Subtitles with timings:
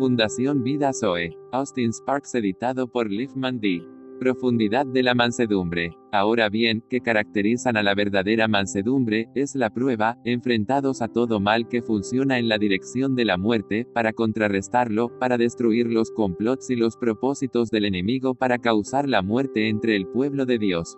[0.00, 1.36] Fundación Vida Zoe.
[1.52, 3.86] Austin Sparks editado por Liefman D.
[4.18, 5.94] Profundidad de la mansedumbre.
[6.10, 9.28] Ahora bien, ¿qué caracterizan a la verdadera mansedumbre?
[9.34, 13.86] Es la prueba, enfrentados a todo mal que funciona en la dirección de la muerte,
[13.92, 19.68] para contrarrestarlo, para destruir los complots y los propósitos del enemigo para causar la muerte
[19.68, 20.96] entre el pueblo de Dios.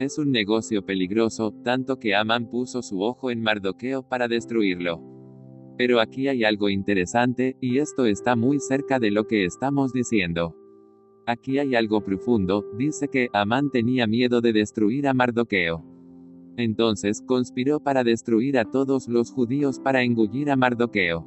[0.00, 5.13] Es un negocio peligroso, tanto que Aman puso su ojo en Mardoqueo para destruirlo.
[5.76, 10.54] Pero aquí hay algo interesante, y esto está muy cerca de lo que estamos diciendo.
[11.26, 15.82] Aquí hay algo profundo, dice que Amán tenía miedo de destruir a Mardoqueo.
[16.56, 21.26] Entonces conspiró para destruir a todos los judíos para engullir a Mardoqueo.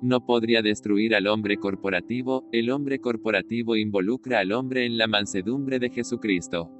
[0.00, 5.78] No podría destruir al hombre corporativo, el hombre corporativo involucra al hombre en la mansedumbre
[5.78, 6.70] de Jesucristo.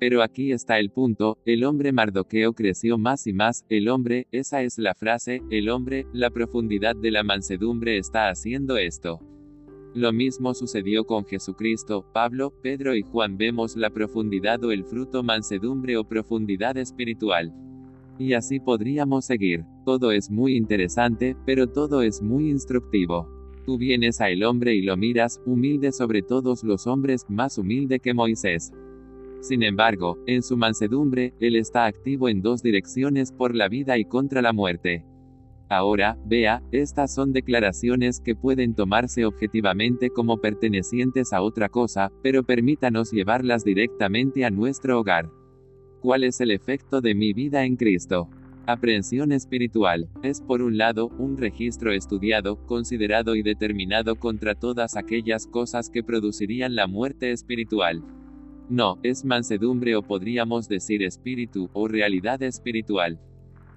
[0.00, 4.62] Pero aquí está el punto, el hombre Mardoqueo creció más y más, el hombre, esa
[4.62, 9.20] es la frase, el hombre, la profundidad de la mansedumbre está haciendo esto.
[9.94, 15.22] Lo mismo sucedió con Jesucristo, Pablo, Pedro y Juan vemos la profundidad o el fruto
[15.22, 17.52] mansedumbre o profundidad espiritual.
[18.18, 19.64] Y así podríamos seguir.
[19.84, 23.28] Todo es muy interesante, pero todo es muy instructivo.
[23.66, 28.00] Tú vienes a el hombre y lo miras, humilde sobre todos los hombres, más humilde
[28.00, 28.72] que Moisés.
[29.40, 34.04] Sin embargo, en su mansedumbre, él está activo en dos direcciones por la vida y
[34.04, 35.04] contra la muerte.
[35.70, 42.42] Ahora, vea, estas son declaraciones que pueden tomarse objetivamente como pertenecientes a otra cosa, pero
[42.42, 45.30] permítanos llevarlas directamente a nuestro hogar.
[46.02, 48.28] ¿Cuál es el efecto de mi vida en Cristo?
[48.66, 50.08] Aprehensión espiritual.
[50.22, 56.02] Es por un lado, un registro estudiado, considerado y determinado contra todas aquellas cosas que
[56.02, 58.02] producirían la muerte espiritual.
[58.70, 63.18] No, es mansedumbre o podríamos decir espíritu, o realidad espiritual.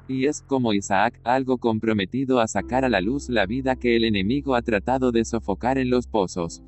[0.08, 4.04] Y es como Isaac, algo comprometido a sacar a la luz la vida que el
[4.04, 6.62] enemigo ha tratado de sofocar en los pozos.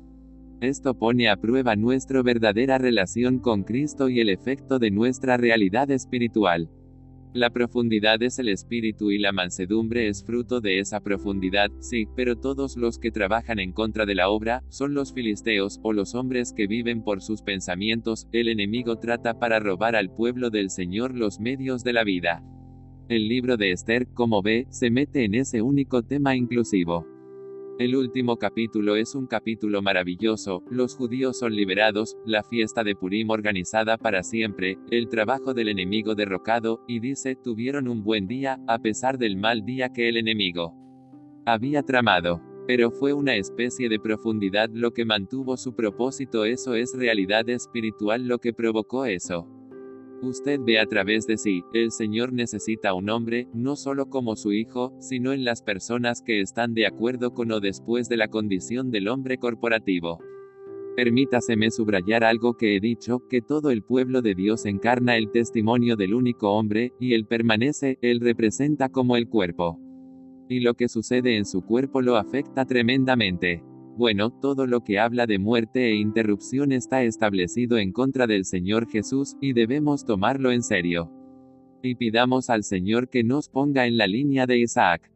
[0.60, 5.88] Esto pone a prueba nuestra verdadera relación con Cristo y el efecto de nuestra realidad
[5.92, 6.68] espiritual.
[7.32, 12.36] La profundidad es el espíritu y la mansedumbre es fruto de esa profundidad, sí, pero
[12.36, 16.52] todos los que trabajan en contra de la obra, son los filisteos, o los hombres
[16.52, 21.38] que viven por sus pensamientos, el enemigo trata para robar al pueblo del Señor los
[21.40, 22.42] medios de la vida.
[23.08, 27.15] El libro de Esther, como ve, se mete en ese único tema inclusivo.
[27.78, 33.28] El último capítulo es un capítulo maravilloso, los judíos son liberados, la fiesta de Purim
[33.28, 38.78] organizada para siempre, el trabajo del enemigo derrocado, y dice, tuvieron un buen día, a
[38.78, 40.74] pesar del mal día que el enemigo
[41.44, 42.40] había tramado.
[42.66, 48.26] Pero fue una especie de profundidad lo que mantuvo su propósito, eso es realidad espiritual
[48.26, 49.55] lo que provocó eso.
[50.22, 54.52] Usted ve a través de sí, el Señor necesita un hombre, no solo como su
[54.52, 58.90] hijo, sino en las personas que están de acuerdo con o después de la condición
[58.90, 60.18] del hombre corporativo.
[60.96, 65.96] Permítaseme subrayar algo que he dicho, que todo el pueblo de Dios encarna el testimonio
[65.96, 69.78] del único hombre, y él permanece, él representa como el cuerpo.
[70.48, 73.62] Y lo que sucede en su cuerpo lo afecta tremendamente.
[73.96, 78.90] Bueno, todo lo que habla de muerte e interrupción está establecido en contra del Señor
[78.90, 81.10] Jesús, y debemos tomarlo en serio.
[81.82, 85.10] Y pidamos al Señor que nos ponga en la línea de Isaac.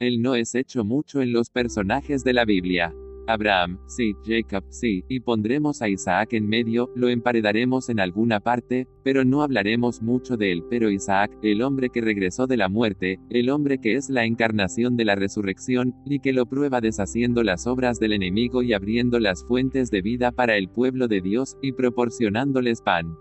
[0.00, 2.94] Él no es hecho mucho en los personajes de la Biblia.
[3.26, 8.86] Abraham, sí, Jacob, sí, y pondremos a Isaac en medio, lo emparedaremos en alguna parte,
[9.02, 10.64] pero no hablaremos mucho de él.
[10.68, 14.96] Pero Isaac, el hombre que regresó de la muerte, el hombre que es la encarnación
[14.96, 19.44] de la resurrección, y que lo prueba deshaciendo las obras del enemigo y abriendo las
[19.44, 23.14] fuentes de vida para el pueblo de Dios, y proporcionándoles pan.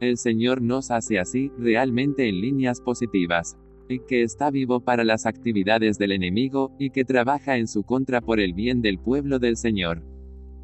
[0.00, 3.56] El Señor nos hace así, realmente en líneas positivas
[3.88, 8.20] y que está vivo para las actividades del enemigo, y que trabaja en su contra
[8.20, 10.02] por el bien del pueblo del Señor.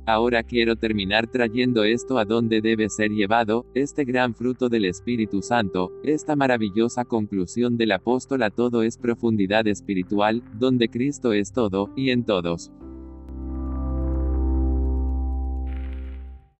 [0.05, 5.43] Ahora quiero terminar trayendo esto a donde debe ser llevado, este gran fruto del Espíritu
[5.43, 11.91] Santo, esta maravillosa conclusión del apóstol a todo es profundidad espiritual, donde Cristo es todo,
[11.97, 12.73] y en todos.